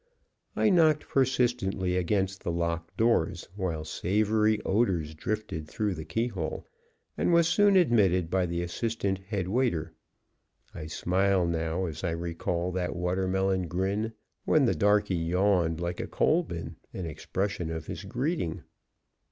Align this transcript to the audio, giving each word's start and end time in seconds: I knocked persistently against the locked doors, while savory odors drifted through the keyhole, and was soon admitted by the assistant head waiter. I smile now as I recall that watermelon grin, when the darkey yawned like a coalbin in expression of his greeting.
I 0.55 0.71
knocked 0.71 1.07
persistently 1.07 1.95
against 1.95 2.41
the 2.41 2.51
locked 2.51 2.97
doors, 2.97 3.47
while 3.55 3.85
savory 3.85 4.59
odors 4.65 5.13
drifted 5.13 5.67
through 5.67 5.93
the 5.93 6.05
keyhole, 6.05 6.67
and 7.19 7.31
was 7.31 7.47
soon 7.47 7.75
admitted 7.75 8.31
by 8.31 8.47
the 8.47 8.63
assistant 8.63 9.19
head 9.19 9.47
waiter. 9.47 9.93
I 10.73 10.87
smile 10.87 11.45
now 11.45 11.85
as 11.85 12.03
I 12.03 12.13
recall 12.13 12.71
that 12.71 12.95
watermelon 12.95 13.67
grin, 13.67 14.13
when 14.43 14.65
the 14.65 14.73
darkey 14.73 15.15
yawned 15.17 15.79
like 15.79 15.99
a 15.99 16.07
coalbin 16.07 16.77
in 16.91 17.05
expression 17.05 17.69
of 17.69 17.85
his 17.85 18.03
greeting. 18.03 18.63